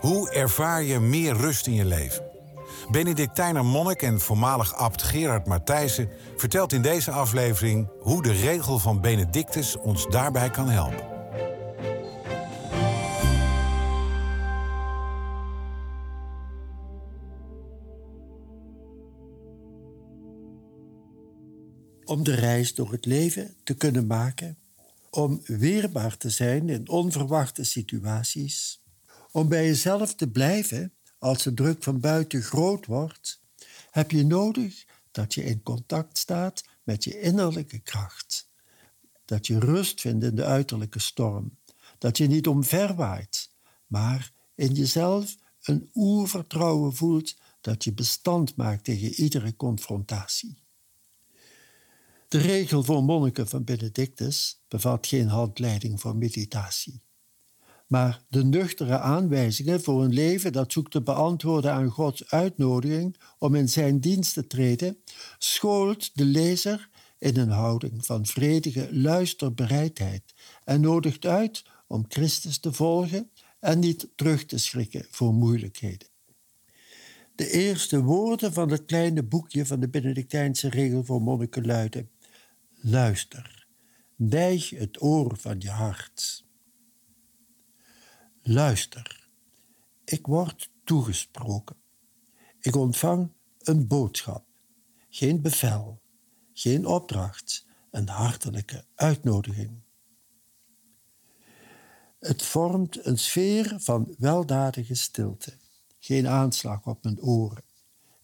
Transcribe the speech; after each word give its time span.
Hoe 0.00 0.30
ervaar 0.30 0.82
je 0.82 0.98
meer 0.98 1.36
rust 1.36 1.66
in 1.66 1.74
je 1.74 1.84
leven? 1.84 2.22
Benedictijner 2.90 3.64
monnik 3.64 4.02
en 4.02 4.20
voormalig 4.20 4.74
abt 4.74 5.02
Gerard 5.02 5.46
Matthijssen 5.46 6.08
vertelt 6.36 6.72
in 6.72 6.82
deze 6.82 7.10
aflevering 7.10 7.88
hoe 7.98 8.22
de 8.22 8.32
regel 8.32 8.78
van 8.78 9.00
Benedictus 9.00 9.76
ons 9.76 10.06
daarbij 10.08 10.50
kan 10.50 10.68
helpen. 10.68 11.08
Om 22.04 22.24
de 22.24 22.34
reis 22.34 22.74
door 22.74 22.92
het 22.92 23.04
leven 23.06 23.54
te 23.62 23.74
kunnen 23.74 24.06
maken, 24.06 24.58
om 25.10 25.40
weerbaar 25.44 26.16
te 26.16 26.30
zijn 26.30 26.68
in 26.68 26.88
onverwachte 26.88 27.64
situaties, 27.64 28.79
om 29.30 29.48
bij 29.48 29.66
jezelf 29.66 30.14
te 30.14 30.30
blijven 30.30 30.94
als 31.18 31.42
de 31.42 31.54
druk 31.54 31.82
van 31.82 32.00
buiten 32.00 32.42
groot 32.42 32.86
wordt, 32.86 33.40
heb 33.90 34.10
je 34.10 34.24
nodig 34.24 34.84
dat 35.10 35.34
je 35.34 35.44
in 35.44 35.62
contact 35.62 36.18
staat 36.18 36.64
met 36.82 37.04
je 37.04 37.20
innerlijke 37.20 37.78
kracht. 37.78 38.50
Dat 39.24 39.46
je 39.46 39.58
rust 39.58 40.00
vindt 40.00 40.24
in 40.24 40.34
de 40.34 40.44
uiterlijke 40.44 40.98
storm. 40.98 41.58
Dat 41.98 42.18
je 42.18 42.26
niet 42.26 42.46
omverwaait, 42.46 43.50
maar 43.86 44.32
in 44.54 44.72
jezelf 44.72 45.36
een 45.62 45.90
oervertrouwen 45.94 46.94
voelt 46.94 47.36
dat 47.60 47.84
je 47.84 47.92
bestand 47.92 48.56
maakt 48.56 48.84
tegen 48.84 49.12
iedere 49.12 49.56
confrontatie. 49.56 50.58
De 52.28 52.38
regel 52.38 52.82
voor 52.82 53.04
monniken 53.04 53.48
van 53.48 53.64
Benedictus 53.64 54.62
bevat 54.68 55.06
geen 55.06 55.28
handleiding 55.28 56.00
voor 56.00 56.16
meditatie 56.16 57.02
maar 57.90 58.22
de 58.28 58.44
nuchtere 58.44 58.98
aanwijzingen 58.98 59.80
voor 59.80 60.04
een 60.04 60.12
leven 60.12 60.52
dat 60.52 60.72
zoekt 60.72 60.90
te 60.90 61.02
beantwoorden 61.02 61.72
aan 61.72 61.88
Gods 61.88 62.30
uitnodiging 62.30 63.16
om 63.38 63.54
in 63.54 63.68
zijn 63.68 64.00
dienst 64.00 64.34
te 64.34 64.46
treden, 64.46 64.96
schoolt 65.38 66.10
de 66.14 66.24
lezer 66.24 66.88
in 67.18 67.36
een 67.36 67.50
houding 67.50 68.06
van 68.06 68.26
vredige 68.26 68.88
luisterbereidheid 68.92 70.22
en 70.64 70.80
nodigt 70.80 71.26
uit 71.26 71.64
om 71.86 72.04
Christus 72.08 72.58
te 72.58 72.72
volgen 72.72 73.30
en 73.60 73.78
niet 73.78 74.08
terug 74.14 74.44
te 74.44 74.58
schrikken 74.58 75.06
voor 75.10 75.34
moeilijkheden. 75.34 76.08
De 77.34 77.50
eerste 77.50 78.02
woorden 78.02 78.52
van 78.52 78.70
het 78.70 78.84
kleine 78.84 79.22
boekje 79.22 79.66
van 79.66 79.80
de 79.80 79.88
Benedictijnse 79.88 80.68
regel 80.68 81.04
voor 81.04 81.22
monniken 81.22 81.66
luiden: 81.66 82.10
Luister, 82.80 83.66
neig 84.16 84.70
het 84.70 85.02
oor 85.02 85.36
van 85.36 85.56
je 85.58 85.70
hart. 85.70 86.48
Luister, 88.52 89.28
ik 90.04 90.26
word 90.26 90.70
toegesproken. 90.84 91.76
Ik 92.60 92.76
ontvang 92.76 93.32
een 93.58 93.86
boodschap, 93.86 94.44
geen 95.08 95.40
bevel, 95.40 96.02
geen 96.52 96.86
opdracht, 96.86 97.66
een 97.90 98.08
hartelijke 98.08 98.84
uitnodiging. 98.94 99.82
Het 102.18 102.42
vormt 102.42 103.06
een 103.06 103.18
sfeer 103.18 103.74
van 103.78 104.14
weldadige 104.18 104.94
stilte, 104.94 105.58
geen 105.98 106.28
aanslag 106.28 106.86
op 106.86 107.02
mijn 107.04 107.20
oren. 107.22 107.64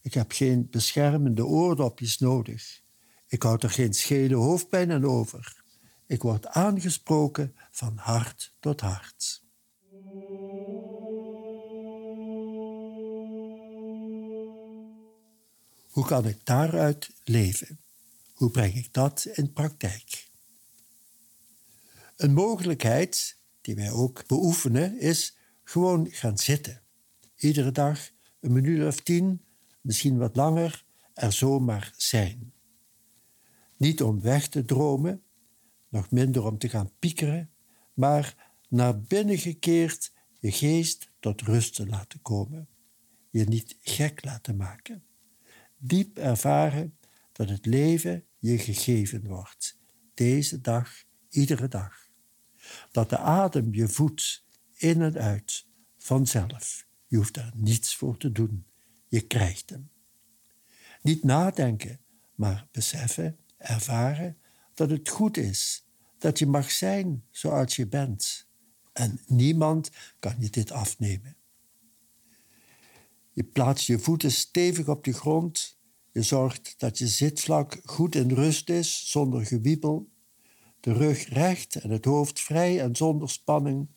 Ik 0.00 0.14
heb 0.14 0.32
geen 0.32 0.70
beschermende 0.70 1.46
oordopjes 1.46 2.18
nodig. 2.18 2.82
Ik 3.26 3.42
houd 3.42 3.62
er 3.62 3.70
geen 3.70 3.94
schele 3.94 4.34
hoofdpijn 4.34 4.92
aan 4.92 5.04
over. 5.04 5.62
Ik 6.06 6.22
word 6.22 6.46
aangesproken 6.46 7.56
van 7.70 7.96
hart 7.96 8.54
tot 8.60 8.80
hart. 8.80 9.44
Hoe 15.96 16.06
kan 16.06 16.26
ik 16.26 16.44
daaruit 16.44 17.10
leven? 17.24 17.78
Hoe 18.32 18.50
breng 18.50 18.74
ik 18.74 18.92
dat 18.92 19.24
in 19.24 19.52
praktijk? 19.52 20.28
Een 22.16 22.32
mogelijkheid 22.32 23.38
die 23.60 23.74
wij 23.74 23.90
ook 23.90 24.26
beoefenen 24.26 25.00
is 25.00 25.36
gewoon 25.62 26.08
gaan 26.10 26.38
zitten. 26.38 26.82
Iedere 27.36 27.72
dag 27.72 28.10
een 28.40 28.52
minuut 28.52 28.86
of 28.86 29.00
tien, 29.00 29.44
misschien 29.80 30.18
wat 30.18 30.36
langer, 30.36 30.84
er 31.14 31.32
zomaar 31.32 31.92
zijn. 31.96 32.52
Niet 33.76 34.02
om 34.02 34.20
weg 34.20 34.48
te 34.48 34.64
dromen, 34.64 35.22
nog 35.88 36.10
minder 36.10 36.44
om 36.44 36.58
te 36.58 36.68
gaan 36.68 36.92
piekeren, 36.98 37.50
maar 37.94 38.52
naar 38.68 39.00
binnen 39.00 39.38
gekeerd 39.38 40.12
je 40.38 40.52
geest 40.52 41.10
tot 41.20 41.40
rust 41.40 41.74
te 41.74 41.86
laten 41.86 42.22
komen, 42.22 42.68
je 43.30 43.44
niet 43.44 43.76
gek 43.80 44.24
laten 44.24 44.56
maken. 44.56 45.04
Diep 45.78 46.18
ervaren 46.18 46.98
dat 47.32 47.48
het 47.48 47.66
leven 47.66 48.24
je 48.38 48.58
gegeven 48.58 49.26
wordt, 49.26 49.78
deze 50.14 50.60
dag, 50.60 51.04
iedere 51.28 51.68
dag. 51.68 52.08
Dat 52.90 53.10
de 53.10 53.18
adem 53.18 53.74
je 53.74 53.88
voedt 53.88 54.44
in 54.76 55.02
en 55.02 55.18
uit, 55.18 55.66
vanzelf. 55.98 56.86
Je 57.06 57.16
hoeft 57.16 57.36
er 57.36 57.52
niets 57.54 57.96
voor 57.96 58.16
te 58.16 58.32
doen, 58.32 58.66
je 59.08 59.20
krijgt 59.20 59.70
hem. 59.70 59.90
Niet 61.02 61.24
nadenken, 61.24 62.00
maar 62.34 62.66
beseffen, 62.72 63.38
ervaren 63.56 64.38
dat 64.74 64.90
het 64.90 65.08
goed 65.08 65.36
is, 65.36 65.86
dat 66.18 66.38
je 66.38 66.46
mag 66.46 66.70
zijn 66.70 67.24
zoals 67.30 67.76
je 67.76 67.86
bent 67.86 68.46
en 68.92 69.20
niemand 69.26 69.90
kan 70.18 70.34
je 70.38 70.50
dit 70.50 70.70
afnemen. 70.70 71.36
Je 73.36 73.44
plaatst 73.44 73.86
je 73.86 73.98
voeten 73.98 74.32
stevig 74.32 74.88
op 74.88 75.04
de 75.04 75.12
grond. 75.12 75.78
Je 76.12 76.22
zorgt 76.22 76.74
dat 76.78 76.98
je 76.98 77.06
zitvlak 77.06 77.80
goed 77.84 78.14
in 78.14 78.30
rust 78.30 78.70
is, 78.70 79.10
zonder 79.10 79.46
gewiebel. 79.46 80.08
De 80.80 80.92
rug 80.92 81.28
recht 81.28 81.74
en 81.74 81.90
het 81.90 82.04
hoofd 82.04 82.40
vrij 82.40 82.80
en 82.80 82.96
zonder 82.96 83.30
spanning. 83.30 83.88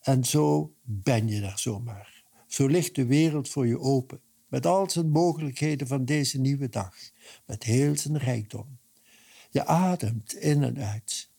En 0.00 0.24
zo 0.24 0.74
ben 0.82 1.28
je 1.28 1.40
daar 1.40 1.58
zomaar. 1.58 2.24
Zo 2.46 2.66
ligt 2.66 2.94
de 2.94 3.06
wereld 3.06 3.48
voor 3.48 3.66
je 3.66 3.78
open, 3.78 4.20
met 4.48 4.66
al 4.66 4.90
zijn 4.90 5.10
mogelijkheden 5.10 5.86
van 5.86 6.04
deze 6.04 6.40
nieuwe 6.40 6.68
dag, 6.68 6.94
met 7.46 7.62
heel 7.62 7.96
zijn 7.96 8.18
rijkdom. 8.18 8.78
Je 9.50 9.66
ademt 9.66 10.34
in 10.34 10.62
en 10.62 10.78
uit. 10.78 11.30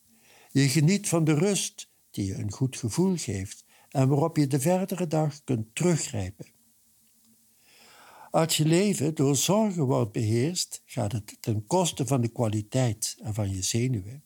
Je 0.50 0.68
geniet 0.68 1.08
van 1.08 1.24
de 1.24 1.34
rust 1.34 1.90
die 2.10 2.26
je 2.26 2.34
een 2.34 2.52
goed 2.52 2.76
gevoel 2.76 3.16
geeft 3.16 3.64
en 3.88 4.08
waarop 4.08 4.36
je 4.36 4.46
de 4.46 4.60
verdere 4.60 5.06
dag 5.06 5.44
kunt 5.44 5.74
teruggrijpen. 5.74 6.56
Als 8.30 8.56
je 8.56 8.64
leven 8.64 9.14
door 9.14 9.36
zorgen 9.36 9.84
wordt 9.84 10.12
beheerst, 10.12 10.82
gaat 10.84 11.12
het 11.12 11.36
ten 11.40 11.66
koste 11.66 12.06
van 12.06 12.20
de 12.20 12.28
kwaliteit 12.28 13.16
en 13.22 13.34
van 13.34 13.50
je 13.50 13.62
zenuwen. 13.62 14.22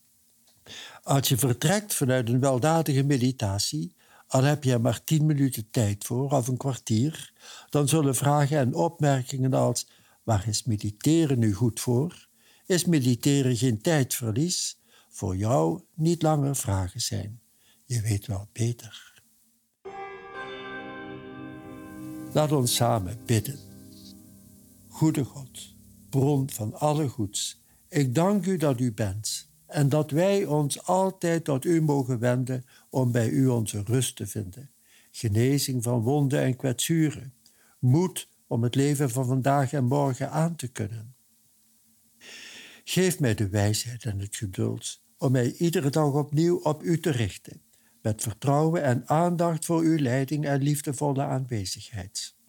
Als 1.03 1.29
je 1.29 1.37
vertrekt 1.37 1.95
vanuit 1.95 2.29
een 2.29 2.41
weldadige 2.41 3.03
meditatie, 3.03 3.95
al 4.27 4.43
heb 4.43 4.65
je 4.65 4.73
er 4.73 4.81
maar 4.81 5.05
tien 5.05 5.27
minuten 5.27 5.71
tijd 5.71 6.05
voor 6.05 6.31
of 6.31 6.49
een 6.49 6.57
kwartier, 6.57 7.33
dan 7.71 7.89
zullen 7.89 8.15
vragen 8.15 8.59
en 8.59 8.75
opmerkingen 8.75 9.55
als 9.55 9.87
waar 10.23 10.49
is 10.49 10.65
mediteren 10.65 11.39
nu 11.39 11.53
goed 11.53 11.81
voor? 11.81 12.29
Is 12.67 12.85
mediteren 12.85 13.57
geen 13.57 13.81
tijdverlies? 13.81 14.81
Voor 15.09 15.37
jou 15.37 15.83
niet 15.95 16.23
langer 16.23 16.57
vragen 16.57 17.01
zijn. 17.01 17.41
Je 17.85 18.01
weet 18.01 18.27
wel 18.27 18.49
beter. 18.53 19.23
Laat 22.33 22.53
ons 22.53 22.75
samen 22.75 23.19
bidden. 23.27 23.72
Goede 24.93 25.25
God, 25.25 25.75
bron 26.11 26.51
van 26.51 26.75
alle 26.75 27.09
goeds, 27.09 27.63
ik 27.89 28.15
dank 28.15 28.47
u 28.47 28.57
dat 28.57 28.81
u 28.81 28.93
bent 28.93 29.51
en 29.67 29.89
dat 29.89 30.11
wij 30.11 30.45
ons 30.45 30.83
altijd 30.83 31.45
tot 31.45 31.65
u 31.65 31.83
mogen 31.83 32.19
wenden 32.19 32.65
om 32.91 33.13
bij 33.13 33.29
u 33.29 33.47
onze 33.47 33.83
rust 33.83 34.17
te 34.17 34.27
vinden. 34.27 34.71
Genezing 35.11 35.83
van 35.83 36.01
wonden 36.01 36.41
en 36.41 36.57
kwetsuren, 36.57 37.35
moed 37.79 38.29
om 38.47 38.63
het 38.63 38.75
leven 38.75 39.11
van 39.11 39.27
vandaag 39.27 39.73
en 39.73 39.85
morgen 39.85 40.31
aan 40.31 40.57
te 40.57 40.69
kunnen. 40.69 41.15
Geef 42.85 43.21
mij 43.21 43.35
de 43.35 43.49
wijsheid 43.49 44.05
en 44.05 44.19
het 44.19 44.37
geduld 44.37 45.03
om 45.19 45.33
mij 45.33 45.53
iedere 45.53 45.91
dag 45.91 46.13
opnieuw 46.13 46.57
op 46.57 46.83
u 46.83 47.01
te 47.01 47.11
richten, 47.11 47.63
met 48.03 48.23
vertrouwen 48.23 48.83
en 48.83 49.09
aandacht 49.09 49.65
voor 49.65 49.81
uw 49.81 49.99
leiding 49.99 50.47
en 50.47 50.63
liefdevolle 50.63 51.23
aanwezigheid. 51.23 52.41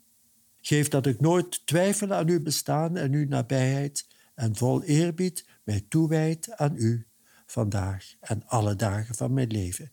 Geef 0.66 0.88
dat 0.88 1.06
ik 1.06 1.22
nooit 1.22 1.66
twijfel 1.66 2.14
aan 2.14 2.28
uw 2.28 2.42
bestaan 2.42 2.98
en 2.98 3.14
uw 3.14 3.28
nabijheid 3.28 4.08
en 4.36 4.56
vol 4.56 4.84
eerbied 4.84 5.46
mij 5.64 5.86
toewijd 5.90 6.52
aan 6.56 6.76
u, 6.76 7.08
vandaag 7.46 8.14
en 8.20 8.48
alle 8.48 8.76
dagen 8.76 9.16
van 9.16 9.34
mijn 9.34 9.48
leven. 9.48 9.92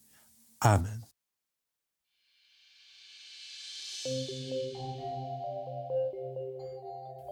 Amen. 0.59 1.09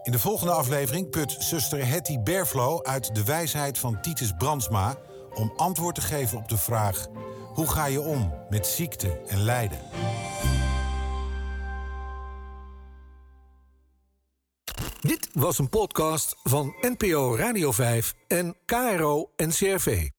In 0.03 0.11
de 0.11 0.19
volgende 0.19 0.53
aflevering 0.53 1.09
put 1.09 1.35
zuster 1.39 1.87
Hetty 1.87 2.19
Berflo 2.19 2.83
uit 2.83 3.15
de 3.15 3.23
wijsheid 3.23 3.77
van 3.77 4.01
Titus 4.01 4.33
Brandsma 4.37 4.97
om 5.33 5.53
antwoord 5.55 5.95
te 5.95 6.01
geven 6.01 6.37
op 6.37 6.47
de 6.47 6.57
vraag: 6.57 7.07
hoe 7.53 7.67
ga 7.67 7.85
je 7.85 8.01
om 8.01 8.33
met 8.49 8.67
ziekte 8.67 9.21
en 9.27 9.41
lijden? 9.41 9.79
Was 15.33 15.59
een 15.59 15.69
podcast 15.69 16.35
van 16.43 16.75
NPO 16.81 17.35
Radio 17.35 17.71
5 17.71 18.13
en 18.27 18.55
KRO 18.65 19.29
NCRV. 19.35 20.09